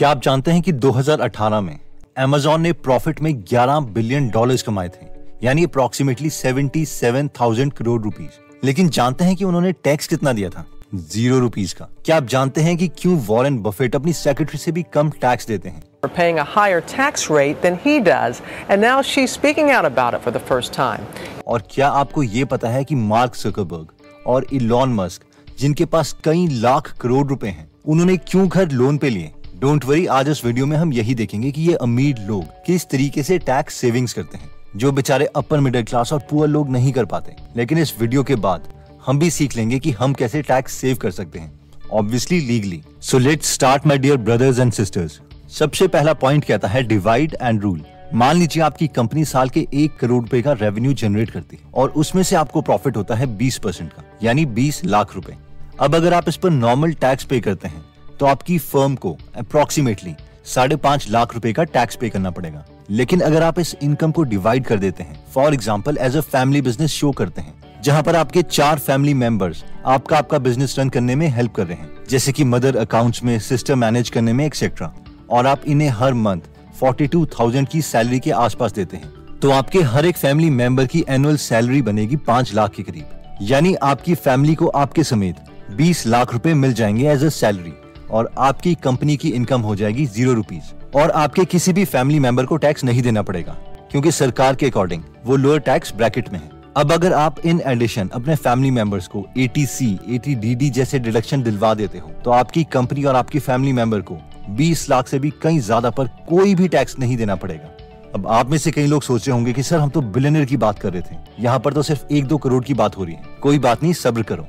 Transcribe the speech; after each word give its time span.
क्या 0.00 0.10
आप 0.10 0.22
जानते 0.22 0.50
हैं 0.50 0.62
कि 0.62 0.72
2018 0.72 1.60
में 1.60 1.78
Amazon 2.20 2.58
ने 2.58 2.72
प्रॉफिट 2.72 3.20
में 3.20 3.44
11 3.44 3.80
बिलियन 3.80 4.28
डॉलर्स 4.28 4.62
कमाए 4.62 4.88
थे? 4.88 5.06
यानी 5.42 5.64
अप्रोक्सीमेटली 5.64 6.30
77,000 6.30 7.72
करोड़ 7.72 8.02
रुपीस 8.02 8.30
लेकिन 8.64 8.88
जानते 8.88 9.24
हैं 9.24 9.36
कि 9.36 9.44
उन्होंने 9.44 9.72
टैक्स 9.72 10.06
कितना 10.06 10.32
दिया 10.32 10.48
था? 10.48 10.66
ज़ीरो 10.94 11.38
रुपीस 11.38 11.72
का। 11.72 11.88
क्या 12.04 12.16
आप 12.16 12.24
जानते 12.24 12.60
हैं 12.60 12.76
कि 12.76 12.88
क्यों 12.88 13.18
वॉरेन 13.18 13.58
बफेट 13.58 13.94
अपनी 13.94 14.12
सेक्रेटरी 14.12 14.58
से 14.58 14.72
भी 14.72 14.82
कम 14.82 15.10
टैक्स 15.10 15.46
देते 15.46 15.68
हैं? 15.68 15.82
Are 15.82 16.16
paying 16.16 16.38
a 16.44 16.46
higher 16.56 16.96
tax 16.96 17.30
rate 17.36 17.62
than 17.64 17.86
he 17.86 18.08
does, 18.08 18.40
and 18.70 18.84
now 18.84 19.02
she's 19.02 19.38
speaking 19.38 19.70
out 19.76 19.92
about 19.94 20.18
it 20.18 20.28
for 20.28 20.36
the 20.38 20.48
first 20.52 20.72
time. 20.72 21.00
और 21.46 21.62
क्या 21.70 21.88
आपको 21.88 22.22
ये 22.22 22.44
पता 22.44 22.68
है 22.68 22.84
कि 22.84 22.94
मार्क 22.94 23.36
जकरबर्ग 23.36 23.86
और 24.26 24.46
इलॉन 24.52 24.94
मस्क 24.94 25.22
जिनके 25.58 25.84
पास 25.84 26.16
कई 26.24 26.46
लाख 26.48 26.98
करोड़ 27.00 27.26
रुपए 27.26 27.48
हैं 27.48 27.70
उन्होंने 27.86 28.16
क्यों 28.16 28.48
घर 28.48 28.70
लोन 28.70 28.98
पे 28.98 29.10
लिए? 29.10 29.32
डोंट 29.60 29.84
वरी 29.84 30.04
आज 30.08 30.28
इस 30.28 30.44
वीडियो 30.44 30.66
में 30.66 30.76
हम 30.76 30.92
यही 30.92 31.14
देखेंगे 31.14 31.50
कि 31.52 31.62
ये 31.62 31.74
अमीर 31.76 32.18
लोग 32.18 32.44
किस 32.66 32.88
तरीके 32.90 33.22
से 33.22 33.36
टैक्स 33.38 33.74
सेविंग्स 33.74 34.12
करते 34.12 34.38
हैं, 34.38 34.48
जो 34.76 34.92
बेचारे 34.92 35.24
अपर 35.26 35.60
मिडिल 35.60 35.82
क्लास 35.82 36.12
और 36.12 36.20
पुअर 36.30 36.48
लोग 36.48 36.70
नहीं 36.70 36.92
कर 36.92 37.04
पाते। 37.04 37.34
लेकिन 37.56 37.78
इस 37.78 37.94
वीडियो 38.00 38.22
के 38.22 38.34
बाद 38.36 38.68
हम 39.06 39.18
भी 39.18 39.30
सीख 39.30 39.56
लेंगे 39.56 39.78
कि 39.78 39.90
हम 39.90 40.14
कैसे 40.14 40.42
टैक्स 40.42 40.74
सेव 40.74 40.96
कर 40.96 41.10
सकते 41.10 41.38
हैं 41.38 41.52
obviously 41.92 42.40
legally 42.40 42.82
so 43.00 43.18
let 43.18 43.42
start 43.42 43.86
my 43.86 43.98
dear 43.98 44.16
brothers 44.18 44.58
and 44.58 44.72
sisters 44.72 45.20
सबसे 45.58 45.88
पहला 45.88 46.14
पॉइंट 46.14 46.44
कहता 46.44 46.68
है 46.68 46.82
डिवाइड 46.84 47.36
एंड 47.42 47.60
रूल 47.62 47.82
मान 48.14 48.36
लीजिए 48.36 48.62
आपकी 48.62 48.88
कंपनी 48.88 49.24
साल 49.26 49.48
के 49.48 49.66
एक 49.74 49.98
करोड़ 49.98 50.22
रुपए 50.22 50.42
का 50.42 50.52
रेवेन्यू 50.52 50.92
जनरेट 50.94 51.30
करती 51.30 51.56
है, 51.56 51.70
और 51.74 51.90
उसमें 51.90 52.22
से 52.22 52.36
आपको 52.36 52.62
प्रॉफिट 52.62 52.96
होता 52.96 53.14
है 53.14 53.26
बीस 53.36 53.58
परसेंट 53.58 53.92
का, 53.92 54.04
यानी 54.22 54.46
बीस 54.46 54.84
लाख 54.84 55.14
रुपए। 55.14 55.36
अब 55.80 55.94
अगर 55.94 56.14
आप 56.14 56.28
इस 56.28 56.36
पर 56.36 56.50
नॉर्मल 56.50 56.92
टैक्स 56.94 57.24
पे 57.24 57.40
करते 57.40 57.68
हैं 57.68 57.84
तो 58.20 58.26
आपकी 58.26 58.58
फर्म 58.58 58.94
को 58.94 59.16
अप्रोक्सीमेटली 59.36 60.14
साढ़े 60.44 60.76
पाँच 60.76 61.08
लाख 61.10 61.34
रुपए 61.34 61.52
का 61.52 61.64
टैक्स 61.64 61.96
पे 61.96 62.08
करना 62.08 62.30
पड़ेगा। 62.30 62.64
लेकिन 62.90 63.20
अगर 63.20 63.42
आप 63.42 63.58
इस 63.58 63.74
इनकम 63.82 64.10
को 64.10 64.22
डिवाइड 64.22 64.64
कर 64.64 64.78
देते 64.78 65.02
हैं 65.02 65.18
for 65.34 65.54
example 65.54 65.98
as 66.00 66.16
a 66.16 66.20
family 66.20 66.62
business 66.62 66.90
show 66.90 67.10
करते 67.12 67.40
हैं 67.40 67.82
जहाँ 67.84 68.02
पर 68.02 68.16
आपके 68.16 68.42
चार 68.42 68.78
फैमिली 68.78 69.14
मेंबर्स 69.14 69.64
आपका 69.86 70.18
आपका 70.18 70.38
बिज़नेस 70.38 70.78
रन 70.78 70.88
करने 70.88 71.14
में 71.14 71.26
हेल्प 71.28 71.54
कर 71.54 71.66
रहे 71.66 71.76
हैं 71.76 71.90
जैसे 72.10 72.32
कि 72.32 72.44
मदर 72.44 72.76
अकाउंट्स 72.76 73.24
में 73.24 73.38
सिस्टम 73.40 73.78
मैनेज 73.78 74.10
करने 74.10 74.32
में 74.32 74.44
एक्सेट्रा 74.46 74.92
और 75.30 75.46
आप 75.46 75.64
इन्हें 75.66 75.88
हर 75.88 76.14
मंथ 76.14 76.40
42,000 76.82 77.68
की 77.68 77.82
सैलरी 77.82 78.18
के 78.20 78.30
आसपास 78.30 78.72
देते 78.72 78.96
हैं 78.96 79.38
तो 79.38 79.50
आपके 79.50 79.82
हर 79.82 80.06
एक 80.06 80.16
फैमिली 80.16 80.50
मेंबर 80.50 80.86
की 80.86 81.04
एनुअल 81.08 81.36
सैलरी 81.36 81.82
बनेगी 81.82 82.16
पाँच 82.16 82.54
लाख 82.54 82.74
के 82.74 82.82
करीब। 82.82 83.38
यानी 83.42 83.74
आपकी 83.74 84.14
फैमिली 84.14 84.54
को 84.54 84.66
आपके 84.66 85.04
समेत 85.04 85.36
20 85.78 86.06
लाख 86.06 86.32
रूपए 86.32 86.54
मिल 86.54 86.72
जाएँगे 86.72 87.08
एज 87.08 87.24
अ 87.24 87.28
सैलरी 87.28 87.72
और 88.10 88.30
आपकी 88.38 88.74
कंपनी 88.82 89.16
की 89.16 89.28
इनकम 89.30 89.60
हो 89.60 89.74
जाएगी 89.76 90.06
ज़ीरो 90.06 90.32
रुपीज़ 90.34 90.72
और 90.94 91.10
आपके 91.12 91.44
किसी 91.46 91.72
भी 91.72 91.84
फैमिली 91.86 92.20
मेंबर 92.20 92.46
को 92.46 92.56
टैक्स 92.56 92.84
नहीं 92.84 93.02
देना 93.02 93.22
पड़ेगा, 93.22 93.56
क्योंकि 93.90 94.10
सरकार 94.12 94.54
के 94.54 94.66
अकॉर्डिंग 94.66 95.02
वो 95.24 95.36
लोअर 95.36 95.58
टैक्स 95.60 95.94
ब्रैकेट 95.94 96.32
में 96.32 96.38
है। 96.38 96.48
अब 96.76 96.92
अगर 96.92 97.12
आप 97.12 97.38
इन 97.40 97.60
एडिशन 97.66 98.08
अपने 98.08 98.34
फैमिली 98.36 98.70
मेंबर्स 98.70 99.06
को 99.08 99.24
A 99.38 99.46
T 99.46 99.64
C 99.66 99.98
A 100.08 100.18
T 100.18 100.34
D 100.34 100.54
D 100.54 100.70
जैसे 100.70 100.98
डिडक्शन 100.98 101.42
दिलवा 101.42 101.72
देते 101.74 101.98
हो 101.98 102.10
तो 102.24 102.30
आपकी 102.30 102.64
कंपनी 102.72 103.04
और 103.04 103.16
आपकी 103.16 103.38
फैमिली 103.40 103.72
मेंबर 103.72 104.00
को 104.02 104.18
20 104.56 104.88
लाख 104.90 105.08
से 105.08 105.18
भी 105.18 105.30
कहीं 105.42 105.58
ज़्यादा 105.60 105.90
पर 105.90 106.06
कोई 106.28 106.54
भी 106.54 106.68
टैक्स 106.68 106.98
नहीं 106.98 107.16
देना 107.16 107.34
पड़ेगा। 107.36 107.68
अब 108.14 108.26
आप 108.28 108.50
में 108.50 108.56
से 108.58 108.70
कई 108.70 108.86
लोग 108.86 109.02
सोच 109.02 109.26
रहे 109.28 109.34
होंगे 109.34 109.52
कि, 109.52 109.62
सर, 109.62 109.78
हम 109.78 109.90
तो 109.90 110.00
बिलियनर 110.00 110.44
की 110.44 110.56
बात 110.56 110.78
कर 110.78 110.92
रहे 110.92 111.02
थे। 111.02 111.16
यहाँ 111.40 111.58
पर 111.58 111.72
तो 111.72 111.82
सिर्फ़ 111.82 112.12
एक 112.12 112.24
दो 112.24 112.36
करोड़ 112.38 112.64
की 112.64 112.74
बात 112.74 112.96
हो 112.96 113.04
रही 113.04 113.14
है। 113.14 113.38
कोई 113.42 113.58
बात 113.58 113.82
नहीं, 113.82 113.92
सब्र 113.92 114.22
करो। 114.22 114.46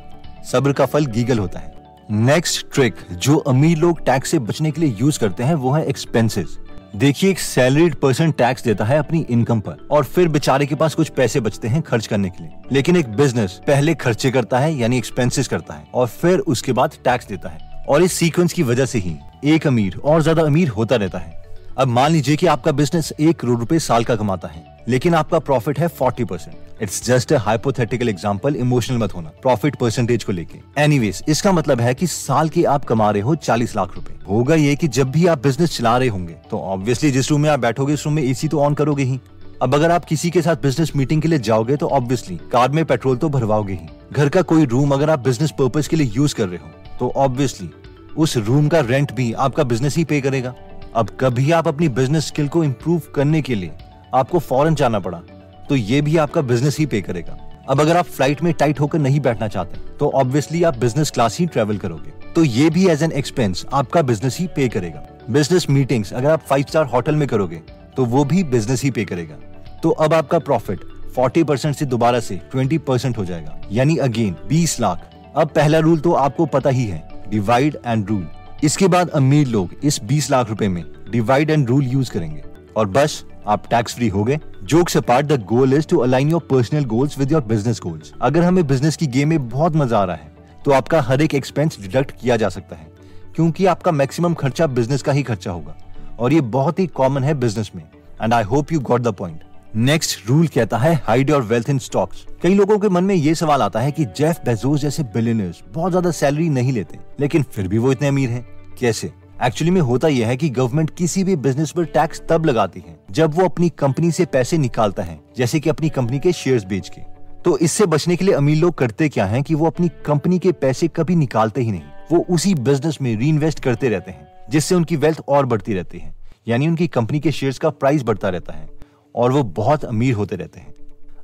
सब्र 0.52 0.74
का 0.74 0.86
फल 0.86 1.06
गीगल 1.08 1.40
होता 1.40 1.60
है। 1.60 1.74
नेक्स्ट 2.12 2.66
ट्रिक 2.74 2.96
जो 3.14 3.36
अमीर 3.38 3.78
लोग 3.78 4.00
टैक्स 4.06 4.30
से 4.30 4.40
बचने 4.40 4.72
के 4.72 4.82
लिए 4.82 4.96
यूज़ 5.00 5.20
करते 5.20 5.44
हैं 5.44 5.54
वो 5.56 5.72
है 5.72 5.84
एक्सपेंसेस 5.86 6.58
देखिए 6.96 7.30
एक 7.30 7.40
सैलरीड 7.40 7.96
पर्सन 7.96 8.32
टैक्स 8.32 8.64
देता 8.64 8.86
है 8.86 8.98
अपनी 8.98 9.26
इनकम 9.30 9.60
पर 9.60 9.88
और 9.92 10.04
फिर 10.06 10.28
बेचारे 10.28 10.66
के 10.66 10.76
पास 10.76 10.96
कुछ 10.96 11.10
पैसे 11.10 11.40
बचते 11.40 11.68
हैं 11.68 11.82
खर्च 11.82 12.08
करने 12.08 12.30
के 12.30 12.44
लिए. 12.44 12.52
लेकिन 12.72 12.96
एक 12.96 13.16
बिज़नेस 13.16 13.60
पहले 13.68 13.94
खर्चे 13.96 14.32
करता 14.32 14.60
है, 14.60 14.74
यानी 14.74 14.98
एक्सपेंसेस 14.98 15.48
करता 15.48 15.74
है 15.74 15.86
और 15.94 16.08
फिर 16.08 16.40
उसके 16.40 16.72
बाद 16.72 16.98
टैक्स 17.06 17.28
देता 17.28 17.50
है. 17.50 17.86
और 17.90 18.04
इस 18.04 18.14
सीक्वेंस 18.14 18.54
की 18.54 18.64
वजह 18.64 18.86
से 18.86 19.00
ही 19.00 19.16
एक 19.46 19.68
अमीर 19.68 19.98
और 19.98 20.22
ज़्यादा 20.22 20.42
अमीर 20.42 20.70
होता 20.70 20.96
रहता 20.96 21.20
है. 21.20 21.44
अब 21.78 21.88
मान 21.88 22.12
लीजिए 22.12 22.36
कि 22.36 22.48
आपका 22.48 22.72
बिज़नेस 22.72 23.14
एक 23.20 23.40
करोड़ 23.40 23.60
रुपए 23.60 23.80
साल 23.80 24.04
का 24.04 24.16
कमाता 24.16 24.48
है. 24.48 24.64
लेकिन 24.88 25.16
आपका 25.16 25.40
प्रॉफिट 25.40 25.80
है 25.80 25.88
forty 25.90 26.24
percent 26.24 26.56
it's 26.82 27.04
just 27.06 27.34
hypothetical 27.40 28.10
example 28.10 28.56
emotional 28.56 28.98
मत 28.98 29.16
होना 29.16 29.32
प्रॉफिट 29.42 29.76
परसेंटेज 29.76 30.24
को 30.24 30.32
लेके. 30.32 30.60
एनीवेज 30.78 31.24
इसका 31.28 31.52
मतलब 31.52 31.82
है 31.82 31.94
कि 31.96 32.08
साल 32.08 32.50
के 32.50 32.64
आप 32.66 32.86
कमा 32.86 33.10
रहे 33.12 33.22
हो 33.22 33.36
चालीस 33.38 33.76
लाख 33.76 33.96
रुपए. 33.96 34.14
होगा 34.30 34.56
ये 34.56 34.76
कि 34.76 34.88
जब 34.90 35.12
भी 35.12 35.26
आप 35.28 35.44
बिज़नेस 35.44 35.78
चला 35.78 35.98
रहे 35.98 36.08
होंगे 36.08 36.34
तो 36.52 36.60
ऑब्वियसली 36.60 37.12
जिस 37.12 37.30
रूम 37.32 37.42
में 37.42 37.50
आप 37.50 37.60
बैठोगे, 37.60 37.94
उस 37.94 38.06
रूम 38.06 38.16
में 38.16 38.24
एसी 38.24 38.48
तो 38.48 38.60
ऑन 38.60 38.74
करोगे 38.74 39.04
ही. 39.04 39.20
अब 39.62 39.76
अगर 39.76 39.92
आप 39.92 40.06
किसी 40.06 40.30
के 40.30 40.42
साथ 40.42 40.62
बिज़नेस 40.62 40.92
मीटिंग 40.96 41.22
के 41.22 41.28
लिए 41.28 41.40
जाओगे 41.40 41.76
तो 41.78 41.88
ऑब्वियसली 41.90 42.38
कार 42.52 42.72
में 42.72 42.84
पेट्रोल 42.86 43.18
तो 43.18 43.30
भरवाओगे 43.30 43.74
ही. 43.74 43.88
घर 44.12 44.30
का 44.30 44.42
कोई 44.44 44.66
रूम 44.66 44.92
अगर 44.92 45.10
आप 45.10 45.20
बिज़नेस 45.20 45.52
पर्पज 45.60 45.88
के 45.88 45.96
लिए 45.96 46.12
यूज़ 46.16 46.36
कर 46.36 46.48
रहे 46.48 46.60
हो 46.60 46.98
तो 47.00 47.12
ऑब्वियसली 47.18 47.70
उस 48.18 48.38
रूम 48.40 48.68
का 48.68 48.80
रेंट 48.82 49.12
भी 49.12 49.32
आपका 49.36 49.64
बिज़नेस 49.64 49.98
ही 49.98 50.04
पे 50.04 50.22
करेगा. 50.22 50.54
अब 50.96 51.10
कभी 51.20 51.52
आप 51.52 51.68
अपनी 51.68 51.88
बिज़नेस 51.90 52.28
स्किल 52.28 52.48
को 52.48 52.64
इम्प्रूव 52.64 53.02
करने 53.16 53.42
के 53.42 53.56
लिए 53.56 53.72
आपको 54.14 54.40
फॉरन 54.40 54.76
जाना 54.76 55.00
पड़ा 55.00 55.22
तो 55.70 55.76
ये 55.76 56.02
भी 56.02 56.18
आपका 56.18 56.42
बिज़नेस 56.44 56.78
ही 56.78 56.86
पे 56.86 57.02
करेगा। 57.02 57.38
अब 57.70 57.82
अगर 57.82 57.98
आप 57.98 58.06
फ़्लाइट 58.06 58.42
में 58.44 58.54
टाइट 58.54 58.80
होकर 58.80 59.00
नहीं 59.00 59.20
बैठना 59.20 59.48
चाहते 59.48 59.80
तो 59.98 60.10
ऑब्वियसली 60.12 60.64
आप 60.64 60.78
बिज़नेस 60.78 61.12
क्लास 61.12 61.38
ही 61.40 61.46
ट्रेवल 61.46 61.78
करोगे। 61.78 62.12
तो 62.36 62.44
ये 62.44 62.70
भी 62.70 62.88
एज 62.90 63.04
एन 63.04 63.12
एक्सपेंस 63.12 63.66
आपका 63.74 64.02
बिज़नेस 64.02 64.38
ही 64.40 64.48
पे 64.56 64.68
करेगा। 64.70 65.04
बिज़नेस 65.30 65.70
मीटिंग्स 65.70 66.14
अगर 66.14 66.30
आप 66.30 66.42
फाइव 66.42 66.66
स्टार 66.70 66.86
होटल 66.86 67.16
में 67.16 67.28
करोगे 67.28 67.62
तो 67.98 68.06
वो 68.06 68.24
भी 68.26 68.44
बिज़नेस 68.46 68.84
ही 68.84 68.92
पे 68.92 69.06
करेगा। 69.06 69.36
तो 69.84 69.90
अब 69.90 70.14
आपका 70.14 70.40
प्रॉफिट 70.40 70.80
40 71.16 71.44
परसेंट 71.44 71.76
से 71.76 71.86
दोबारा 71.86 72.20
से 72.20 72.40
20 72.50 72.80
परसेंट 72.80 73.18
हो 73.18 73.26
जाएगा। 73.26 73.60
यानी 73.72 73.98
अगेन 74.00 74.36
20 74.50 74.80
लाख। 74.80 75.10
अब 75.36 75.50
पहला 75.56 75.80
रूल 75.80 76.00
तो 76.00 76.14
आपको 76.14 76.46
पता 76.48 76.70
ही 76.70 76.86
है 76.86 77.04
डिवाइड 77.30 77.78
एंड 77.78 78.08
रूल 78.10 78.28
इसके 78.64 78.88
बाद 78.88 79.10
अमीर 79.12 79.48
लोग 79.48 79.76
इस 79.84 80.00
20 80.06 80.30
लाख 80.32 80.50
रुपए 80.50 80.68
में 80.68 80.84
डिवाइड 81.12 81.50
एंड 81.50 81.68
रूल 81.70 81.86
यूज़ 81.86 82.12
करेंगे। 82.12 82.44
और 82.78 82.88
बस 82.90 83.24
आप 83.48 83.68
टैक्स 83.70 83.96
फ्री 83.96 84.08
हो 84.08 84.24
गए। 84.24 84.40
Jokes 84.64 84.98
apart 84.98 85.26
the 85.26 85.42
goal 85.46 85.74
is 85.74 85.88
to 85.88 85.98
align 86.00 86.30
your 86.30 86.42
personal 86.50 86.86
goals 86.88 87.18
with 87.20 87.32
your 87.32 87.42
business 87.44 87.80
goals 87.84 88.14
अगर 88.22 88.44
हमें 88.44 88.66
बिज़नेस 88.68 88.98
की 88.98 89.08
गेम 89.08 89.30
में 89.30 89.48
बहुत 89.50 89.76
मज़ा 89.76 90.00
आ 90.00 90.04
रहा 90.04 90.16
है 90.16 90.32
तो 90.66 90.72
आपका 90.72 91.02
हर 91.02 91.22
एक 91.22 91.36
एक्सपेंस 91.36 91.80
डिडक्ट 91.82 92.12
किया 92.12 92.38
जा 92.38 92.50
सकता 92.50 92.76
है, 92.76 92.88
क्योंकि 93.36 93.66
आपका 93.66 93.92
मैक्सिमम 93.92 94.34
खर्चा 94.34 94.68
बिज़नेस 94.70 95.02
का 95.02 95.12
ही 95.12 95.24
खर्चा 95.24 95.52
होगा। 95.52 95.76
और 96.20 96.34
ये 96.34 96.42
बहुत 96.52 96.80
ही 96.80 96.86
कॉमन 96.90 97.24
है 97.24 97.34
बिज़नेस 97.36 97.72
में। 97.76 97.84
And 98.22 98.34
I 98.34 98.44
hope 98.44 98.72
you 98.72 98.80
got 98.82 99.02
the 99.02 99.14
point 99.14 99.44
next 99.78 100.28
rule 100.28 100.48
कहता 100.48 100.78
है 100.78 100.94
hide 101.06 101.30
your 101.30 101.42
wealth 101.44 101.70
in 101.70 101.78
stocks 101.80 102.26
कई 102.42 102.54
लोगों 102.54 102.78
के 102.80 102.90
मन 102.90 103.04
में 103.04 103.16
ये 103.16 103.36
सवाल 103.36 103.62
आता 103.62 103.80
है 103.80 103.92
कि 103.92 104.06
जेफ 104.18 104.40
बेजोस 104.46 104.82
जैसे 104.82 105.04
बिलियनर्स 105.06 105.62
बहुत 105.74 105.92
ज़्यादा 105.92 106.12
सैलरी 106.12 106.50
नहीं 106.50 106.72
लेते, 106.72 107.00
लेकिन 107.20 107.44
फिर 107.46 107.68
भी 107.68 107.78
वो 107.78 107.92
इतने 107.92 108.08
अमीर 108.08 108.30
हैं। 108.30 108.46
कैसे? 108.80 109.12
एक्चुअली 109.44 109.72
में 109.72 109.82
होता 109.82 110.08
यह 110.08 110.28
है 110.28 110.38
कि 110.38 110.50
गवर्नमेंट 110.52 110.90
किसी 110.98 111.24
भी 111.24 111.36
बिज़नेस 111.38 111.72
पर 111.72 111.86
टैक्स 111.88 112.22
तब 112.30 112.46
लगाती 112.46 112.80
है 112.80 112.96
जब 113.12 113.34
वो 113.34 113.46
अपनी 113.46 113.70
कंपनी 113.70 114.12
से 114.12 114.26
पैसे 114.26 114.58
निकालता 114.58 115.04
है, 115.04 115.20
जैसे 115.38 115.60
कि 115.60 115.70
अपनी 115.70 115.90
कंपनी 115.90 116.20
के 116.20 116.32
शेयर्स 116.32 116.64
बेच 116.64 116.90
के। 116.90 117.02
तो 117.44 117.58
इससे 117.58 117.86
बचने 117.86 118.16
के 118.16 118.26
लिए 118.26 118.34
अमीर 118.34 118.58
लोग 118.58 118.74
करते 118.74 119.10
क्या 119.10 119.26
हैं 119.26 119.44
कि 119.44 119.56
वो 119.56 119.66
अपनी 119.66 119.90
कंपनी 120.06 120.40
के 120.40 120.52
पैसे 120.52 120.88
कभी 120.88 121.16
निकालते 121.16 121.62
ही 121.62 121.72
नहीं। 121.72 121.82
वो 122.12 122.26
उसी 122.30 122.56
बिज़नेस 122.56 122.98
में 123.02 123.16
री 123.16 123.52
करते 123.64 123.90
रहते 123.90 124.12
हैं, 124.12 124.28
जिससे 124.50 124.76
उनकी 124.76 124.96
वेल्थ 124.96 125.22
और 125.28 125.46
बढ़ती 125.46 125.74
रहती 125.74 125.98
है। 125.98 126.16
यानी 126.48 126.68
उनकी 126.68 126.88
कंपनी 126.88 127.20
के 127.20 127.32
शेयर्स 127.32 127.58
का 127.58 127.70
प्राइस 127.70 128.04
बढ़ता 128.04 128.30
रहता 128.30 128.54
है, 128.54 128.70
और 129.16 129.32
वो 129.32 129.44
बहुत 129.44 129.86
अमीर 129.86 130.14
होते 130.14 130.36
रहते 130.36 130.60
हैं। 130.60 130.74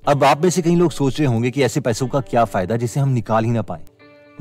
अब 0.07 0.23
आप 0.23 0.43
में 0.43 0.49
से 0.49 0.61
कई 0.61 0.75
लोग 0.75 0.91
सोच 0.91 1.19
रहे 1.19 1.27
होंगे 1.27 1.51
कि 1.51 1.63
ऐसे 1.63 1.79
पैसों 1.79 2.07
का 2.07 2.19
क्या 2.19 2.45
फ़ायदा 2.45 2.75
जिसे 2.75 2.99
हम 2.99 3.09
निकाल 3.09 3.45
ही 3.45 3.51
ना 3.51 3.61
पाए। 3.61 3.83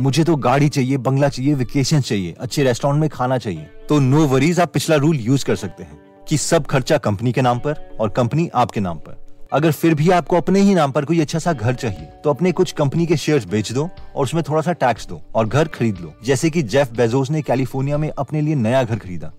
मुझे 0.00 0.24
तो 0.24 0.36
गाड़ी 0.36 0.68
चाहिए, 0.68 0.96
बंगला 0.96 1.28
चाहिए 1.28 1.54
वेकेशन 1.54 2.00
चाहिए, 2.00 2.34
अच्छे 2.40 2.64
रेस्टोरेंट 2.64 3.00
में 3.00 3.10
खाना 3.10 3.38
चाहिए। 3.38 3.66
तो 3.88 4.00
नो 4.00 4.26
वरीज 4.26 4.60
आप 4.60 4.72
पिछला 4.72 4.96
रूल 4.96 5.16
यूज़ 5.16 5.44
कर 5.44 5.56
सकते 5.56 5.84
हैं। 5.84 6.05
कि 6.28 6.36
सब 6.36 6.66
खर्चा 6.66 6.98
कंपनी 6.98 7.32
के 7.32 7.42
नाम 7.42 7.58
पर 7.58 7.96
और 8.00 8.08
कंपनी 8.08 8.48
आपके 8.54 8.80
नाम 8.80 8.98
पर। 8.98 9.24
अगर 9.52 9.72
फिर 9.72 9.94
भी 9.94 10.10
आपको 10.10 10.36
अपने 10.36 10.60
ही 10.60 10.74
नाम 10.74 10.92
पर 10.92 11.04
कोई 11.04 11.20
अच्छा 11.20 11.38
सा 11.38 11.52
घर 11.52 11.74
चाहिए 11.74 12.08
तो 12.24 12.30
अपने 12.30 12.52
कुछ 12.52 12.72
कंपनी 12.72 13.06
के 13.06 13.16
शेयर्स 13.16 13.44
बेच 13.44 13.72
दो 13.72 13.88
और 14.16 14.24
उसमें 14.24 14.42
थोड़ा 14.48 14.62
सा 14.62 14.72
टैक्स 14.72 15.06
दो 15.06 15.20
और 15.34 15.48
घर 15.48 15.68
खरीद 15.68 15.98
लो। 15.98 16.14
जैसे 16.24 16.50
कि 16.50 16.62
जेफ 16.62 16.90
बेजोस 16.90 17.30
ने 17.30 17.42
कैलिफ़ोर्निया 17.42 17.98
में 17.98 18.10
अपने 18.10 18.40
लिए 18.40 18.54
नया 18.54 18.82
घर 18.82 18.98
खरीदा। 18.98 19.32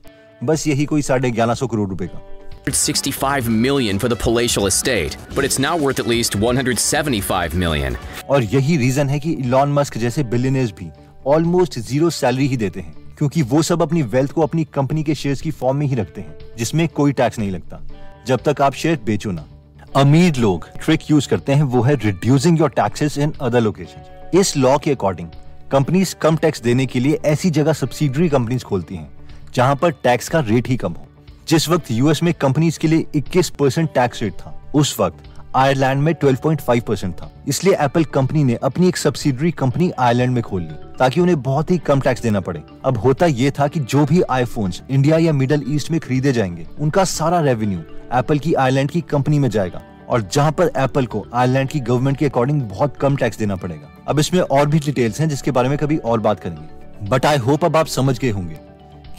बस 0.44 0.68
यही 0.68 0.86
कोई 0.86 1.02
साढ़े 1.02 1.32
ग्यारह 1.32 1.54
सौ 1.54 1.68
करोड़ 1.68 1.90
रुपए 1.90 2.08
का। 2.08 2.22
165 2.68 3.48
million 3.48 4.00
for 4.00 4.08
the 4.10 4.16
palatial 4.16 4.66
estate, 4.68 5.18
but 5.36 5.46
it's 5.46 5.60
now 5.60 5.76
worth 5.78 6.00
at 6.00 6.08
least 6.08 6.36
175 6.36 7.56
million. 7.56 7.96
और 8.30 8.44
यही 8.44 8.78
रीजन 8.78 9.10
है 9.10 9.20
कि 9.20 9.32
इलॉन 9.32 9.74
मस्क 9.74 9.98
जैसे 9.98 10.24
बिलियनर्स 10.24 10.72
भी 10.72 10.90
ऑलमोस्ट 11.28 11.80
ज़ीरो 11.80 12.10
सैलरी 12.10 12.48
ही 12.48 12.58
देते 12.58 12.80
हैं। 12.80 13.07
क्योंकि 13.18 13.42
वो 13.42 13.62
सब 13.62 13.82
अपनी 13.82 14.02
वेल्थ 14.02 14.32
को 14.32 14.42
अपनी 14.42 14.64
कंपनी 14.64 15.04
के 15.04 15.16
शेयर्स 15.16 15.42
की 15.42 15.52
फॉर्म 15.52 15.78
में 15.78 15.88
ही 15.88 15.96
रखते 15.96 16.22
हैं, 16.22 16.36
जिसमें 16.58 16.88
कोई 16.88 17.12
टैक्स 17.12 17.40
नहीं 17.40 17.52
लगता। 17.52 17.82
जब 18.28 18.40
तक 18.46 18.62
आप 18.62 18.74
शेयर 18.74 19.00
बेचो 19.06 19.32
ना। 19.32 19.46
अमीर 19.96 20.36
लोग 20.36 20.70
ट्रिक 20.86 21.00
यूज़ 21.12 21.28
करते 21.28 21.54
हैं, 21.54 21.64
वो 21.64 21.82
है 21.82 21.96
reducing 21.96 22.60
your 22.60 22.70
taxes 22.70 23.18
in 23.18 23.34
other 23.42 23.62
location 23.62 24.40
इस 24.40 24.58
लॉ 24.58 24.78
के 24.78 24.92
अकॉर्डिंग 24.92 25.28
कंपनीज़ 25.72 26.16
कम 26.16 26.38
टैक्स 26.38 26.62
देने 26.62 26.86
के 26.86 27.00
लिए 27.00 27.20
ऐसी 27.26 27.50
जगह 27.50 27.74
सब्सिडरी 27.74 28.30
कंपनीज़ 28.30 28.64
खोलती 28.64 28.96
हैं, 28.96 29.10
जहाँ 29.54 29.76
पर 29.76 29.92
टैक्स 29.92 30.30
का 30.30 30.40
रेट 30.40 30.68
ही 30.68 30.78
कम 30.78 30.94
हो। 30.94 31.08
जिस 31.48 31.70
वक्त 31.70 31.92
यूएस 31.92 32.24
में 32.24 32.34
कंपनीज़ 32.34 32.80
के 32.80 32.88
लिए 32.88 33.06
21 33.16 33.50
परसेंट 33.50 33.90
टैक्स 33.94 34.22
रेट 34.22 34.34
था, 34.34 34.62
उस 34.76 35.00
वक्त 35.00 35.37
आयरलैंड 35.56 36.02
में 36.02 36.14
12.5 36.14 36.84
परसेंट 36.84 37.16
था। 37.16 37.32
इसलिए 37.48 37.76
एप्पल 37.80 38.04
कंपनी 38.04 38.44
ने 38.44 38.56
अपनी 38.56 38.88
एक 38.88 38.98
सब्सिडरी 38.98 39.52
कंपनी 39.52 39.92
आयरलैंड 40.00 40.34
में 40.34 40.44
खोल 40.44 40.62
ली, 40.62 40.76
ताकि 41.00 41.22
उन्हें 41.22 41.42
बहुत 41.42 41.72
ही 41.72 41.78
कम 41.78 42.00
टैक्स 42.00 42.22
देना 42.22 42.40
पड़े। 42.40 42.64
अब 42.86 42.98
होता 42.98 43.26
ये 43.26 43.52
था 43.52 43.68
कि 43.68 43.80
जो 43.80 44.06
भी 44.06 44.22
आईफोन्स 44.22 44.84
इंडिया 44.90 45.18
या 45.18 45.34
मिडल 45.34 45.64
ईस्ट 45.68 45.92
में 45.92 46.00
खरीदे 46.00 46.32
जाएँगे, 46.32 46.68
उनका 46.80 47.04
सारा 47.04 47.40
रेवेन्यू 47.40 47.80
एप्पल 48.14 48.40
की 48.40 48.54
आयरलैंड 48.54 48.92
की 48.92 49.02
कंपनी 49.02 49.40
में 49.40 49.50
जाएगा, 49.50 49.82
और 50.10 50.22
जहाँ 50.22 50.52
पर 50.52 50.72
एप्पल 50.78 51.06
को 51.06 51.26
आयरलैंड 51.34 51.70
की 51.70 51.80
गवर्नमेंट 51.80 52.18
के 52.18 52.26
अकॉर्डिंग 52.26 52.62
बहुत 52.62 52.98
कम 52.98 53.16
टैक्स 53.16 53.38
देना 53.38 53.56
पड़ेगा। 53.56 53.90
अब 54.08 54.20
इसमें 54.20 54.42
और 54.42 54.68
भी 54.68 54.80
डिटेल्स 54.80 55.22
हैं 55.22 55.30
जिसके 55.30 55.52
बारे 55.52 55.70
में 55.70 55.78
कभी 55.78 55.98
और 55.98 56.20
बात 56.20 56.40
करेंगे। 56.40 57.08
बट 57.10 57.26
आई 57.26 57.38
होप 57.38 57.66
अब 57.66 57.78
आप 57.78 57.86
समझ 57.86 58.20
गए 58.20 58.30
होंगे 58.30 58.58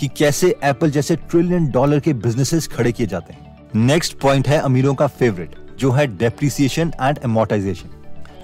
कि 0.00 0.08
कैसे 0.08 0.56
एप्पल 0.64 0.90
जैसे 0.90 1.16
ट्रिलियन 1.16 1.70
डॉलर 1.70 2.00
के 2.00 2.12
बिजनेसेस 2.12 2.66
खड़े 2.66 2.92
किए 2.92 3.06
जाते 3.06 3.32
हैं। 3.32 3.58
नेक्स्ट 3.74 4.18
पॉइंट 4.18 4.48
है 4.48 4.58
अमीरों 4.58 4.94
का 4.94 5.06
फेवरेट 5.06 5.67
जो 5.80 5.90
है 5.90 6.06
डेप्रिसिएशन 6.06 6.92
एंड 7.02 7.18
एमोटाइजेशन 7.24 7.90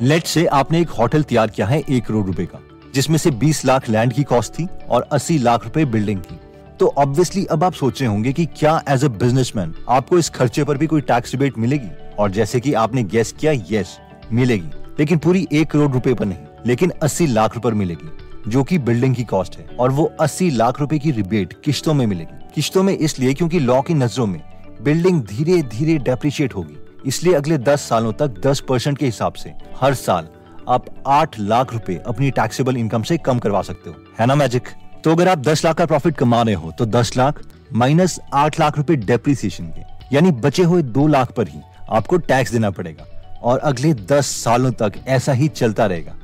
लेट 0.02 0.24
से 0.24 0.46
आपने 0.46 0.80
एक 0.80 0.88
होटल 0.88 1.22
तैयार 1.22 1.50
किया 1.50 1.66
है 1.66 1.82
एक 1.90 2.04
करोड़ 2.04 2.26
रुपए 2.26 2.46
का, 2.46 2.58
जिसमें 2.94 3.18
से 3.18 3.30
20 3.30 3.64
लाख 3.64 3.88
लैंड 3.88 4.12
की 4.12 4.22
कॉस्ट 4.22 4.52
थी 4.52 4.68
और 4.88 5.08
80 5.12 5.38
लाख 5.38 5.64
रुपए 5.64 5.84
बिल्डिंग 5.84 6.20
की। 6.20 6.40
तो 6.80 6.94
ऑब्वियसली 6.98 7.44
अब 7.44 7.64
आप 7.64 7.72
सोच 7.72 8.00
रहे 8.00 8.10
होंगे 8.10 8.32
कि 8.32 8.46
क्या 8.46 8.82
एज 8.88 9.04
अ 9.04 9.08
बिजनेसमैन 9.08 9.74
आपको 9.88 10.18
इस 10.18 10.30
खर्चे 10.30 10.64
पर 10.64 10.76
भी 10.76 10.86
कोई 10.86 11.00
टैक्स 11.00 11.32
रिबेट 11.32 11.58
मिलेगी? 11.58 11.88
और 12.18 12.30
जैसे 12.30 12.60
कि 12.60 12.72
आपने 12.74 13.04
गेस 13.04 13.32
किया 13.32 13.52
यस 13.52 13.98
मिलेगी। 14.32 14.68
लेकिन 14.98 15.18
पूरी 15.18 15.48
एक 15.52 15.70
करोड़ 15.70 15.92
रुपए 15.92 16.14
पर 16.14 16.24
नहीं, 16.24 16.38
लेकिन 16.66 16.92
80 17.02 17.26
लाख 17.26 17.54
रुपए 17.54 17.70
मिलेगी, 17.70 18.10
जो 18.50 18.64
कि 18.64 18.78
बिल्डिंग 18.78 19.14
की 19.14 19.24
कॉस्ट 19.24 19.58
है। 19.58 19.66
और 19.78 19.90
वो 19.90 20.12
80 20.20 20.50
लाख 20.50 20.80
रुपए 20.80 20.98
की 20.98 21.10
रिबेट 21.10 21.52
किश्तों 21.64 21.94
में 21.94 22.06
मिलेगी। 22.06 22.44
किश्तों 22.54 22.82
में 22.82 22.98
इसलिए 22.98 23.34
क्योंकि 23.34 23.58
लॉ 23.58 23.80
की 23.82 23.94
नज़रों 23.94 24.26
में 24.26 24.42
बिल्डिंग 24.82 25.22
धीरे 25.22 25.62
धीरे 25.62 25.98
डेप्रिशिएट 25.98 26.54
होगी। 26.54 26.76
इसलिए 27.06 27.34
अगले 27.34 27.58
10 27.60 27.88
सालों 27.88 28.12
तक 28.12 28.40
10 28.46 28.60
परसेंट 28.60 28.98
के 28.98 29.06
हिसाब 29.06 29.32
से 29.32 29.52
हर 29.80 29.94
साल 29.94 30.28
आप 30.68 30.86
8 31.08 31.38
लाख 31.40 31.72
रुपए 31.72 31.94
अपनी 32.06 32.30
टैक्सेबल 32.30 32.76
इनकम 32.76 33.02
से 33.02 33.18
कम 33.18 33.38
करवा 33.38 33.62
सकते 33.62 33.90
हो। 33.90 33.96
है 34.20 34.26
ना 34.26 34.34
मैजिक 34.34 34.68
तो 35.04 35.12
अगर 35.12 35.28
आप 35.28 35.38
10 35.38 35.64
लाख 35.64 35.76
का 35.76 35.86
प्रॉफिट 35.86 36.16
कमा 36.16 36.42
रहे 36.42 36.54
हो 36.54 36.72
तो 36.78 36.86
10 36.88 37.16
लाख 37.16 37.42
माइनस 37.72 38.18
8 38.34 38.60
लाख 38.60 38.78
रुपए 38.78 38.96
डेप्रिसिएशन 38.96 39.66
के 39.68 40.14
यानी 40.14 40.30
बचे 40.30 40.62
हुए 40.62 40.82
2 40.92 41.08
लाख 41.08 41.32
पर 41.32 41.48
ही 41.48 41.60
आपको 41.90 42.16
टैक्स 42.18 42.52
देना 42.52 42.70
पड़ेगा 42.70 43.06
और 43.42 43.58
अगले 43.60 43.92
10 44.12 44.26
सालों 44.36 44.70
तक 44.72 44.92
ऐसा 45.06 45.32
ही 45.32 45.48
चलता 45.48 45.86
रहेगा। 45.86 46.14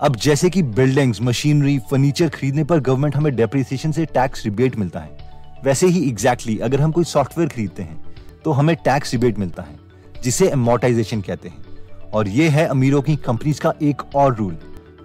अब 0.00 0.16
जैसे 0.16 0.50
कि 0.50 0.62
बिल्डिंग्स 0.62 1.20
मशीनरी 1.22 1.78
फर्नीचर 1.90 2.28
खरीदने 2.28 2.64
पर 2.64 2.80
गवर्नमेंट 2.80 3.16
हमें 3.16 3.34
डेप्रिसिएशन 3.36 3.92
से 3.92 4.04
टैक्स 4.04 4.44
रिबेट 4.44 4.76
मिलता 4.76 5.00
है 5.00 5.60
वैसे 5.64 5.86
ही 5.86 6.08
एग्जैक्टली 6.08 6.52
exactly, 6.52 6.64
अगर 6.64 6.80
हम 6.80 6.92
कोई 6.92 7.04
सॉफ्टवेयर 7.04 7.48
खरीदते 7.48 7.82
हैं 7.82 8.02
तो 8.44 8.52
हमें 8.52 8.74
टैक्स 8.76 9.12
रिबेट 9.12 9.38
मिलता 9.38 9.62
है। 9.62 9.76
जिसे 10.22 10.48
एमोटाइजेशन 10.48 11.20
कहते 11.20 11.48
हैं। 11.48 11.64
और 12.14 12.28
ये 12.28 12.48
है 12.48 12.66
अमीरों 12.66 13.02
की 13.02 13.16
कंपनीज़ 13.16 13.60
का 13.60 13.74
एक 13.82 14.02
और 14.14 14.36
रूल 14.36 14.56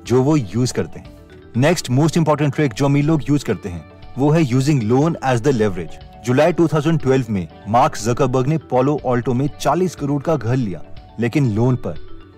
जो 0.06 0.24
वो 0.24 0.38
यूज़ 0.38 0.74
करते 0.74 1.00
हैं। 1.00 1.18
नेक्स्ट 1.58 1.90
मोस्ट 1.90 2.18
इंपॉर्टेंट 2.18 2.56
ट्रिक 2.56 2.74
जो 2.74 2.86
अमीर 2.86 3.04
लोग 3.04 3.22
यूज़ 3.30 3.46
करते 3.46 3.69
हैं, 3.69 3.86
वो 4.18 4.30
है 4.30 4.44
using 4.44 4.84
loan 4.84 5.18
as 5.25 5.42
the 5.42 5.48
leverage 5.48 5.90
जुलाई 6.25 6.54
2012 6.54 7.30
में 7.30 7.48
मार्क 7.69 7.98
जकरबर्ग 7.98 8.48
ने 8.48 8.58
पोलो 8.58 9.02
ऑल्टो 9.06 9.34
में 9.34 9.50
40 9.62 9.96
करोड़ 9.96 10.24
का 10.24 10.36
घर 10.36 10.56
लिया, 10.56 10.84
लेकिन 11.19 11.52
लोन 11.52 11.75
पर। 11.75 11.96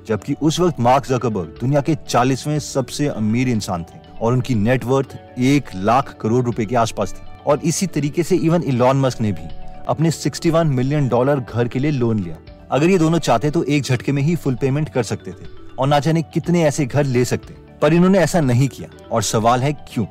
जबकि 0.08 0.34
उस 0.34 0.60
वक्त 0.60 0.80
मार्क 0.80 1.06
जकरबर्ग 1.06 1.58
दुनिया 1.62 1.82
के 1.82 1.96
40वें 1.96 2.60
सबसे 2.60 3.08
अमीर 3.08 3.50
इंसान 3.50 3.84
थे 3.84 4.00
और 4.22 4.34
उनकी 4.34 4.56
नेटवर्थ 4.56 5.20
एक 5.40 5.64
लाख 5.76 6.18
करोड़ 6.22 6.46
रुपए 6.46 6.66
के 6.66 6.76
आसपास 6.76 7.14
थी। 7.14 7.44
और 7.48 7.60
इसी 7.60 7.88
तरीके 7.88 8.24
से 8.24 8.36
इवन 8.36 8.64
इलॉन 8.64 8.98
मस्क 8.98 9.22
ने 9.22 9.32
भी 9.32 9.48
अपने 9.88 10.12
61 10.12 10.66
मिलियन 10.66 11.08
डॉलर 11.08 11.40
घर 11.40 11.68
के 11.68 11.80
लिए 11.80 11.92
लोन 11.92 12.20
लिया। 12.20 12.38
अगर 12.72 12.90
ये 12.90 12.98
दोनों 12.98 13.20
चाहते 13.20 13.50
तो 13.52 13.64
एक 13.64 13.84
झटके 13.84 14.12
में 14.12 14.22
ही 14.22 14.36
फुल 14.36 14.56
पेमेंट 14.56 14.90
कर 14.90 15.04
सकते 15.04 15.32
थे 15.32 15.46
और 15.80 15.88
ना 15.88 16.00
जाने 16.00 16.22
कितने 16.24 16.64
ऐसे 16.64 16.86
घर 16.86 17.06
ले 17.06 17.24
सकते। 17.26 17.54
पर 17.82 17.94
इन्होंने 17.94 18.20
ऐसा 18.20 18.42
नहीं 18.42 18.68
किया 18.68 18.90
और 19.12 19.24
सवाल 19.24 19.62
है 19.62 19.72
क्यों? 19.74 20.06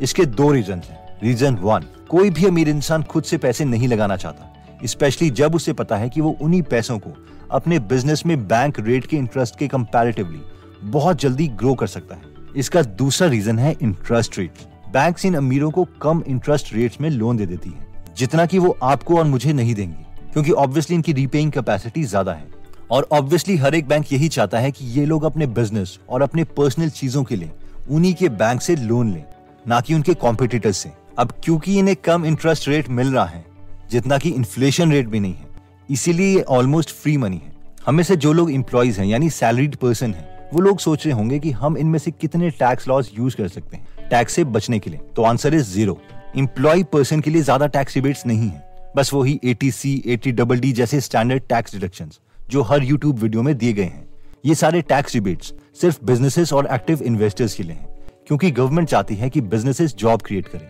इसके 0.00 0.24
दो 0.24 0.50
रीजन 0.52 0.82
हैं। 0.84 0.98
रीजन 1.22 1.54
वन 1.54 1.84
कोई 2.08 2.30
भी 2.30 2.46
अमीर 2.46 2.68
इंसान 2.68 3.02
खुद 3.02 3.24
से 3.24 3.38
पैसे 3.38 3.64
नहीं 3.64 3.88
लगाना 3.88 4.16
चाहता 4.16 4.48
स्पेशली 4.84 5.30
जब 5.30 5.54
उसे 5.54 5.72
पता 5.72 5.96
है 5.96 6.08
कि 6.08 6.20
वो 6.20 6.36
उन्हीं 6.42 6.62
पैसों 6.62 6.98
को 6.98 7.10
अपने 7.50 7.78
बिज़नेस 7.78 8.26
में 8.26 8.48
बैंक 8.48 8.80
रेट 8.80 9.06
के 9.06 9.16
इंटरेस्ट 9.16 9.58
के 9.58 9.68
कंपैरेटिवली 9.68 10.40
बहुत 10.84 11.20
जल्दी 11.20 11.48
ग्रो 11.48 11.74
कर 11.74 11.86
सकता 11.86 12.14
है। 12.14 12.22
इसका 12.56 12.82
दूसरा 12.82 13.28
रीजन 13.28 13.58
है 13.58 13.76
इंटरेस्ट 13.82 14.38
रेट 14.38 14.58
बैंक 14.92 15.24
इन 15.26 15.34
अमीरों 15.34 15.70
को 15.70 15.84
कम 16.02 16.22
इंटरेस्ट 16.26 16.74
रेट्स 16.74 17.00
में 17.00 17.10
लोन 17.10 17.36
दे 17.36 17.46
देती 17.46 17.70
है, 17.70 17.86
जितना 18.16 18.46
कि 18.46 18.58
वो 18.58 18.76
आपको 18.82 19.18
और 19.18 19.24
मुझे 19.24 19.52
नहीं 19.52 19.74
देंगी। 19.74 20.04
क्योंकि 20.32 20.52
ऑब्वियसली 20.52 20.96
इनकी 20.96 21.12
रीपेइंग 21.12 21.52
कैपेसिटी 21.52 22.04
ज़्यादा 22.04 22.32
है। 22.32 22.46
और 22.90 23.06
ऑब्वियसली 23.12 23.56
हर 23.56 23.74
एक 23.74 23.86
बैंक 23.88 24.12
यही 24.12 24.28
चाहता 24.28 24.58
है 24.58 24.70
कि 24.70 24.84
ये 24.90 25.04
लोग 25.06 25.24
अपने 25.24 25.46
बिज़नेस 25.48 25.98
और 26.08 26.22
अपने 26.22 26.44
पर्सनल 26.56 26.88
चीज़ों 26.90 27.22
के 27.24 27.36
लिए 27.36 27.50
उन्हीं 27.90 28.14
के 28.14 28.28
बैंक 28.30 28.60
से 28.62 28.76
लोन 28.76 29.12
लें, 29.12 29.24
ना 29.66 29.80
कि 29.80 29.94
उनके 29.94 30.14
कॉम्पिटिटर्स 30.16 30.76
से। 30.76 30.90
अब 31.18 31.32
क्योंकि 31.44 31.78
इन्हें 31.78 31.96
कम 32.04 32.24
इंटरेस्ट 32.24 32.68
रेट 32.68 32.88
मिल 32.90 33.12
रहा 33.14 33.24
है, 33.24 33.44
जितना 33.90 34.18
कि 34.18 34.30
इन्फ्लेशन 34.30 34.92
रेट 34.92 35.08
भी 35.08 35.20
नहीं 35.20 35.34
है, 35.34 35.46
इसीलिए 35.88 36.34
ये 36.34 36.42
ऑलमोस्ट 36.50 36.90
फ्री 36.92 37.16
मनी 37.16 37.36
है। 37.36 37.52
हमें 37.86 38.02
से 38.04 38.16
जो 38.16 38.32
लोग 38.32 38.50
इम्प्लॉयज 38.50 38.98
हैं, 38.98 39.06
यानी 39.06 39.30
सैलरीड 39.30 39.76
पर्सन 39.76 40.14
है, 40.14 40.50
वो 40.54 40.60
लोग 40.60 40.78
सोच 40.78 41.06
रहे 41.06 41.14
होंगे 41.14 41.38
कि 41.38 41.50
हम 41.52 41.76
इनमें 41.78 41.98
से 41.98 42.10
कितने 42.10 42.50
टैक्स 42.52 42.88
लॉस 42.88 43.10
यूज़ 43.14 43.36
कर 43.36 43.48
सकते 43.48 43.76
हैं 43.76 44.08
टैक्स 44.10 44.32
से 44.32 44.44
बचने 44.46 44.78
के 44.78 44.90
लिए। 44.90 45.00
तो 45.16 45.22
answer 45.22 45.54
is 45.54 45.64
zero 45.64 45.98
employ 46.36 46.82
person 46.82 47.20
के 47.20 47.30
लिए 47.30 47.42
ज़्यादा 47.42 47.66
टैक्स 47.68 47.96
रिबेट्स 47.96 48.26
नहीं 48.26 48.48
है। 48.48 48.71
बस 48.96 49.12
वही 49.14 49.38
A 49.44 49.52
T 49.54 49.70
C 49.70 50.02
A 50.06 50.16
T 50.16 50.32
double 50.32 50.58
D 50.60 50.72
जैसे 50.72 51.00
स्टैंडर्ड 51.00 51.42
टैक्स 51.48 51.72
डिडक्शन 51.72 52.10
जो 52.50 52.62
हर 52.62 52.82
यूट्यूब 52.82 53.18
वीडियो 53.18 53.42
में 53.42 53.56
दिए 53.58 53.72
गए 53.72 53.82
हैं। 53.82 54.08
ये 54.46 54.54
सारे 54.54 54.80
टैक्स 54.82 55.14
रिबेट्स 55.14 55.52
सिर्फ़ 55.80 56.04
बिजनेसेस 56.04 56.52
और 56.52 56.66
एक्टिव 56.72 57.02
इन्वेस्टर्स 57.02 57.54
के 57.54 57.62
लिए 57.62 57.72
हैं, 57.72 57.88
क्योंकि 58.26 58.50
गवर्नमेंट 58.50 58.88
चाहती 58.88 59.14
है 59.14 59.30
कि 59.30 59.40
बिजनेसेस 59.42 59.94
जॉब 59.96 60.22
क्रिएट 60.22 60.48
करें। 60.48 60.68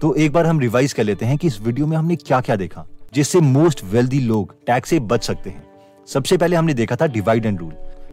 तो 0.00 0.14
एक 0.14 0.32
बार 0.32 0.46
हम 0.46 0.60
रिवाइज 0.60 0.92
कर 0.92 1.04
लेते 1.04 1.26
हैं 1.26 1.36
कि 1.38 1.46
इस 1.46 1.60
वीडियो 1.60 1.86
में 1.86 1.96
हमने 1.96 2.16
क्या 2.16 2.40
क्या 2.40 2.56
देखा, 2.56 2.86
जिससे 3.14 3.40
मोस्ट 3.40 3.84
वेल्दी 3.84 4.20
लोग 4.20 4.54
टैक्स 4.66 4.90
से 4.90 5.00
बच 5.02 5.24
सकते 5.24 5.50
हैं। 5.50 5.64
सबसे 6.08 6.36
पहले 6.36 6.56
हमने 6.56 6.74
देखा 6.74 6.96
था 6.96 7.06
डिवाइड 7.08 7.46
एंड 7.46 7.58
रूल 7.60 7.72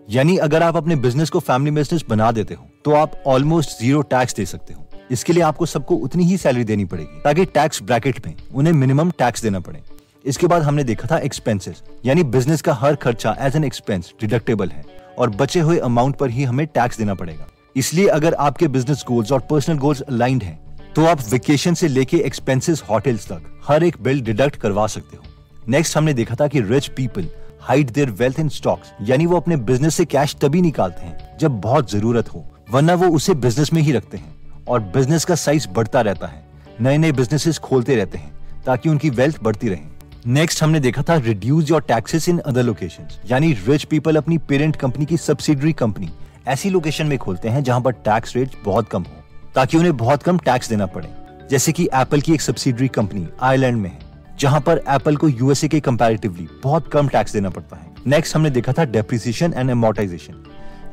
यानी 0.10 0.38
अगर 0.40 0.64
आप 0.64 0.78
अपने 0.78 0.96
बिज़नेस 0.98 1.30
को 1.30 1.40
फैमिली 1.42 1.72
बिज़नेस 1.72 2.06
बना 2.10 2.32
देते 2.32 2.54
हो 2.54 2.68
तो 2.86 2.92
आप 2.94 3.24
ऑलमोस्ट 3.28 3.80
ज़ीरो 3.80 4.02
टैक्स 4.04 4.36
दे 4.36 4.46
सकते 4.46 4.74
हो। 4.74 4.88
इसके 5.12 5.34
लिए 5.34 5.44
आपको 5.44 5.66
सबको 5.66 5.96
उतनी 5.98 6.24
ही 6.24 6.38
सैलरी 6.38 6.64
देनी 6.64 6.86
पड़ेगी, 6.86 7.22
ताकि 7.22 7.46
टैक्स 7.48 7.82
ब्रैकेट 7.84 8.26
में 8.28 8.36
उन्हें 8.54 8.74
मिनिमम 8.74 9.12
टैक्स 9.20 9.44
देना 9.44 9.60
पड़े। 9.60 9.82
इसके 10.26 10.48
बाद 10.48 10.62
हमने 10.62 10.84
देखा 10.84 11.08
था 11.08 11.18
एक्सपेंसेस 11.20 11.82
यानी 12.06 12.24
बिज़नेस 12.26 12.62
का 12.62 12.74
हर 12.76 12.96
खर्चा 12.98 13.36
एज 13.40 13.56
एन 13.56 13.64
एक्सपेंस 13.64 14.14
डिडक्टेबल 14.22 14.70
है, 14.70 14.84
और 15.18 15.30
बचे 15.32 15.60
हुए 15.60 15.78
अमाउंट 15.80 16.16
पर 16.16 16.30
ही 16.30 16.44
हमें 16.44 16.66
टैक्स 16.68 16.98
देना 16.98 17.14
पड़ेगा। 17.16 17.48
इसलिए 17.76 18.08
अगर 18.10 18.34
आपके 18.36 18.68
बिज़नेस 18.70 19.04
गोल्स 19.08 19.32
और 19.32 19.40
पर्सनल 19.50 19.78
गोल्स 19.78 20.02
अलाइंड 20.02 20.44
हैं 20.44 20.60
तो 20.96 21.06
आप 21.06 21.20
वेकेशन 21.30 21.74
से 21.74 21.88
लेके 21.88 22.18
एक्सपेंसेस 22.20 22.84
होटल्स 22.90 23.28
तक 23.28 23.44
हर 23.68 23.84
एक 23.84 24.02
बिल 24.04 24.22
डिडक्ट 24.22 24.56
करवा 24.56 24.88
सकते 24.88 25.18
हो। 25.18 25.24
नेक्स्ट 25.68 25.98
हमने 25.98 26.14
देखा 26.14 26.36
था 26.36 26.48
कि 26.48 26.62
rich 26.62 26.88
people 26.90 27.28
hide 27.62 27.92
their 27.92 28.10
wealth 28.12 28.40
in 28.40 28.50
stocks 28.50 28.92
यानी 29.02 29.26
वो 29.26 29.38
अपने 29.38 29.56
बिज़नेस 29.64 29.96
से 29.96 30.06
कैश 30.08 30.36
तभी 30.42 30.62
निकालते 30.62 31.06
हैं 31.06 31.38
जब 31.40 31.60
बहुत 31.62 31.92
ज़रूरत 31.92 32.34
हो, 32.34 32.46
वरना 32.72 32.94
वो 32.96 33.10
उसे 33.10 33.34
बिज़नेस 33.36 33.74
में 33.74 33.82
ही 33.82 33.92
रखते 33.92 34.18
हैं। 34.18 34.36
और 34.72 34.80
बिज़नेस 34.94 35.26
का 35.26 35.36
साइज़ 35.36 35.68
बढ़ता 35.68 36.02
रहता 36.02 36.28
है। 36.28 36.44
नए 36.82 36.98
नए 36.98 37.12
बिजनेसेस 37.12 37.58
खोलते 37.60 37.96
रहते 37.96 38.18
हैं, 38.18 38.32
ताकि 38.66 38.90
उनकी 38.90 39.10
वेल्थ 39.10 39.42
बढ़ती 39.44 39.70
रहे। 39.70 39.90
नेक्स्ट 40.28 40.62
हमने 40.64 40.80
देखा 40.80 41.02
था 41.02 41.16
reduce 41.18 41.70
your 41.70 41.82
taxes 41.82 42.28
in 42.30 42.38
other 42.40 42.64
location 42.64 43.08
यानी 43.30 43.52
रिच 43.68 43.84
पीपल 43.84 44.16
अपनी 44.16 44.38
पेरेंट 44.50 44.76
कंपनी 44.76 45.06
की 45.06 45.18
सब्सिडरी 45.18 45.74
कंपनी 45.74 46.10
ऐसी 46.48 46.70
लोकेशन 46.70 47.08
में 47.08 47.18
खोलते 47.18 47.50
हैं 47.50 47.64
जहाँ 47.64 47.82
पर 47.82 47.92
टैक्स 47.92 48.36
रेट 48.36 48.52
बहुत 48.66 48.90
कम 48.90 49.04
हो, 49.04 49.24
ताकि 49.56 49.78
उन्हें 49.78 49.96
बहुत 49.98 50.24
कम 50.24 50.38
टैक्स 50.40 50.70
देना 50.70 50.86
पड़े। 50.86 51.10
जैसे 51.50 51.72
कि 51.72 51.88
एप्पल 51.94 52.22
की 52.22 52.34
एक 52.34 52.42
सब्सिडरी 52.42 52.88
कंपनी 52.90 53.28
आयरलैंड 53.42 53.78
में 53.78 53.90
है, 53.90 54.00
जहाँ 54.40 54.62
पर 54.62 54.84
एप्पल 54.90 55.16
को 55.16 55.28
यूएसए 55.30 55.68
के 55.68 55.80
कंपैरेटिवली 55.80 56.48
बहुत 56.64 56.88
कम 56.88 57.08
टैक्स 57.08 57.34
देना 57.34 57.50
पड़ता 57.50 57.76
है। 57.76 57.90
नेक्स्ट 58.08 58.36
हमने 58.36 58.50
देखा 58.50 58.74
था 58.74 58.86
डेप्रिसिएशन 58.86 59.54
एंड 59.54 59.70
एमोटाइजेशन 59.70 60.44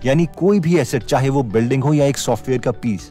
यानी 0.04 0.26
कोई 0.36 0.60
भी 0.60 0.76
एसेट 0.78 1.04
चाहे 1.04 1.28
वो 1.28 1.42
बिल्डिंग 1.44 1.84
हो 1.84 1.92
या 1.94 2.06
एक 2.06 2.18
सॉफ्टवेयर 2.18 2.60
का 2.60 2.70
पीस 2.72 3.10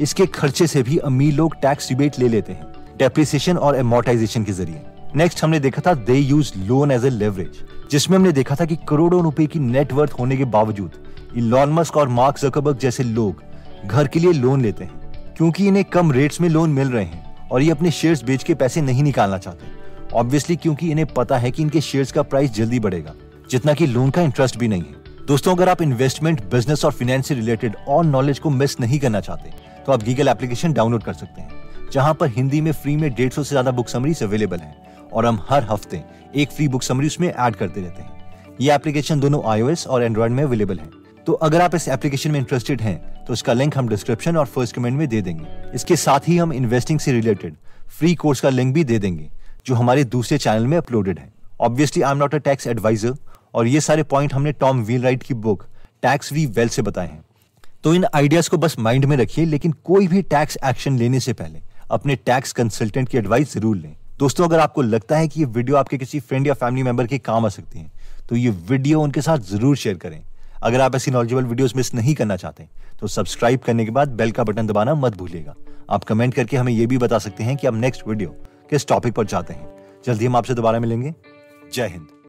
इसके 0.00 0.26
खर्चे 0.26 0.66
से 0.66 0.82
भी 0.82 0.96
अमीर 0.98 1.34
लोग 1.34 1.54
टैक्स 1.62 1.90
रिबेट 1.90 2.18
ले 2.18 2.28
लेते 2.28 2.52
हैं 2.52 2.72
डेप्रिसिएशन 2.98 3.56
और 3.56 3.76
एमोटाइजेशन 3.76 4.44
के 4.44 4.52
ज़रिए। 4.52 4.82
नेक्स्ट 5.16 5.42
हमने 5.44 5.60
देखा 5.60 5.82
था 5.86 5.94
they 5.94 6.14
use 6.14 6.52
loan 6.58 6.90
as 6.90 7.04
a 7.04 7.10
leverage 7.10 7.64
जिसमें 7.90 8.16
हमने 8.16 8.32
देखा 8.32 8.54
था 8.54 8.64
कि 8.64 8.76
करोड़ों 8.88 9.22
रुपए 9.22 9.46
की 9.46 9.58
नेटवर्थ 9.58 10.12
होने 10.18 10.36
के 10.36 10.44
बावजूद 10.46 10.92
इलॉन 11.36 11.72
मस्क 11.72 11.96
और 11.96 12.08
मार्क 12.08 12.38
जकरबर्ग 12.38 12.78
जैसे 12.78 13.02
लोग 13.02 13.42
घर 13.86 14.06
के 14.06 14.20
लिए 14.20 14.32
लोन 14.32 14.60
लेते 14.60 14.84
हैं, 14.84 15.34
क्योंकि 15.36 15.66
इन्हें 15.68 15.84
कम 15.84 16.12
रेट्स 16.12 16.40
में 16.40 16.48
लोन 16.48 16.70
मिल 16.70 16.88
रहे 16.88 17.04
हैं 17.04 17.48
और 17.48 17.62
ये 17.62 17.70
अपने 17.70 17.90
शेयर्स 17.90 18.24
बेच 18.24 18.44
के 18.44 18.54
पैसे 18.54 18.80
नहीं 18.80 19.02
निकालना 19.02 19.38
चाहते। 19.38 19.74
ऑब्वियसली 20.14 20.56
क्योंकि 20.56 20.90
इन्हें 20.90 21.06
पता 21.06 21.38
है 21.38 21.50
कि 21.50 21.62
इनके 21.62 21.80
शेयर्स 21.80 22.12
का 22.12 22.22
प्राइस 22.22 22.54
जल्दी 22.54 22.80
बढ़ेगा, 22.80 23.14
जितना 23.50 23.74
कि 23.74 23.86
लोन 23.86 24.10
का 24.10 24.22
इंटरेस्ट 24.22 24.58
भी 24.58 24.68
नहीं 24.68 24.82
है। 24.82 25.04
दोस्तों 25.26 25.54
अगर 25.54 25.68
आप 25.68 25.82
इन्वेस्टमेंट 25.82 26.44
बिज़नेस 26.50 26.84
और 26.84 26.92
फिनेंस 26.92 27.26
से 27.28 27.34
रिलेटेड 27.34 27.76
और 27.88 28.04
नॉलेज 28.04 28.38
को 28.38 28.50
मिस 28.52 28.78
नहीं 28.80 28.98
करना 28.98 29.20
चाहते 29.20 29.48
तो 29.86 29.92
आप 29.92 30.02
गीगल 30.02 30.28
एप्लीकेशन 30.28 30.72
डाउनलोड 30.72 31.02
कर 31.02 31.12
सकते 31.14 31.40
हैं, 31.40 31.50
जहाँ 31.92 32.14
पर 32.14 32.28
हिंदी 32.28 32.60
में 32.60 32.70
फ्री 32.72 32.96
में 32.96 33.12
डेढ़ 33.14 33.30
सौ 33.30 33.42
ज़्यादा 33.44 33.70
बुक 33.70 33.88
समरीज 33.88 34.22
अवेलेबल 34.22 34.58
है 34.58 34.74
और 35.12 35.26
हम 35.26 35.40
हर 35.48 35.64
हफ़्ते 35.64 36.02
एक 36.36 36.50
फ्री 36.50 36.68
बुक 36.68 36.82
समरी 36.82 37.06
उसमें 37.06 37.28
ऐड 37.28 37.56
करते 37.56 37.80
रहते 37.80 38.02
हैं। 38.02 38.56
ये 38.60 38.74
एप्लीकेशन 38.74 39.20
दोनों 39.20 39.42
आईओएस 39.50 39.86
और 39.86 40.02
एंड्रॉइड 40.02 40.32
में 40.32 40.42
अवेलेबल 40.44 40.78
है। 40.78 40.88
तो 41.26 41.32
अगर 41.34 41.60
आप 41.60 41.74
इस 41.74 41.88
एप्लीकेशन 41.88 42.30
में 42.30 42.38
इंटरेस्टेड 42.38 42.80
हैं 42.80 43.24
तो 43.24 43.32
इसका 43.32 43.52
लिंक 43.52 43.76
हम 43.78 43.88
डिस्क्रिप्शन 43.88 44.36
और 44.36 44.46
फ़र्स्ट 44.46 44.74
कमेंट 44.74 44.98
में 44.98 45.06
दे 45.08 45.20
देंगे। 45.22 45.46
इसके 45.74 45.96
साथ 45.98 46.28
ही 46.28 46.36
हम 46.38 46.52
इन्वेस्टिंग 46.52 47.00
से 47.00 47.12
रिलेटेड 47.12 47.56
फ्री 47.90 48.14
कोर्स 48.14 48.40
का 48.40 48.48
लिंक 48.48 48.74
भी 48.74 48.84
दे 48.84 48.98
देंगे, 48.98 49.30
जो 49.66 49.74
हमारे 49.74 50.04
दूसरे 50.06 50.38
चैनल 50.38 50.66
में 50.66 50.76
अपलोडेड 50.78 51.18
है। 51.18 51.32
Obviously 51.60 52.02
I 52.02 52.10
am 52.10 52.18
not 52.18 52.34
a 52.34 52.38
tax 52.40 52.66
advisor 52.66 53.14
और 53.54 53.66
ये 53.66 53.80
सारे 53.80 54.02
पॉइंट 54.04 54.34
हमने 54.34 54.52
टॉम 54.54 54.82
व्हील 54.82 55.16
की 55.18 55.34
बुक 55.36 55.66
टैक्स 56.02 56.32
वी 56.32 56.46
वेल 56.48 56.68
से 56.68 56.82
बताए 56.82 57.06
हैं। 57.06 57.24
तो 57.86 57.92
इन 57.94 58.04
आइडियाज़ 58.14 58.48
को 58.50 58.56
बस 58.58 58.74
माइंड 58.78 59.04
में 59.04 59.16
रखिए, 59.16 59.44
लेकिन 59.44 59.72
कोई 59.84 60.06
भी 60.08 60.22
टैक्स 60.24 60.56
एक्शन 60.66 60.96
लेने 60.98 61.18
से 61.20 61.32
पहले 61.32 61.60
अपने 61.90 62.14
टैक्स 62.18 62.52
कंसल्टेंट 62.52 63.08
की 63.08 63.18
एडवाइस 63.18 63.52
ज़रूर 63.52 63.76
लें। 63.76 63.94
दोस्तों, 64.18 64.44
अगर 64.44 64.60
आपको 64.60 64.82
लगता 64.82 65.16
है 65.18 65.28
कि 65.28 65.40
ये 65.40 65.46
वीडियो 65.48 65.76
आपके 65.76 65.98
किसी 65.98 66.20
फ्रेंड 66.20 66.46
या 66.46 66.54
फैमिली 66.54 66.82
मेंबर 66.82 67.06
के 67.06 67.18
काम 67.20 67.46
आ 67.46 67.48
सकती 67.48 67.78
है 67.78 67.90
तो 68.28 68.36
ये 68.36 68.50
वीडियो 68.70 69.02
उनके 69.02 69.20
साथ 69.20 69.38
ज़रूर 69.50 69.76
शेयर 69.76 69.96
करें। 69.96 70.20
अगर 70.62 70.80
आप 70.80 70.96
ऐसी 70.96 71.10
नॉलेजेबल 71.10 71.44
वीडियोस 71.44 71.76
मिस 71.76 71.94
नहीं 71.94 72.14
करना 72.14 72.36
चाहते 72.36 72.68
तो 73.00 73.06
सब्सक्राइब 73.08 73.60
करने 73.66 73.84
के 73.84 73.90
बाद 73.92 74.16
बेल 74.16 74.30
का 74.30 74.44
बटन 74.44 74.66
दबाना 74.66 74.94
मत 74.96 75.16
भूलिएगा। 75.18 75.54
आप 75.90 76.04
कमेंट 76.04 76.34
करके 76.34 76.56
हमें 76.56 76.72
यह 76.72 76.86
भी 76.86 76.98
बता 76.98 77.18
सकते 77.20 77.44
हैं 77.44 77.56
कि 77.56 77.66
आप 77.66 77.74
नेक्स्ट 77.76 78.08
वीडियो 78.08 78.36
किस 78.70 78.86
टॉपिक 78.88 79.14
पर 79.14 79.26
चाहते 79.26 79.54
हैं। 79.54 80.02
जल्दी 80.06 80.26
हम 80.26 80.36
आपसे 80.36 80.54
दोबारा 80.54 80.80
मिलेंगे। 80.80 81.14
जय 81.72 81.86
हिंद। 81.86 82.06